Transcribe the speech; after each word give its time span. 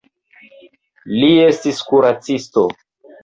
Li 1.17 1.29
estis 1.49 1.83
kuracisto. 1.91 2.65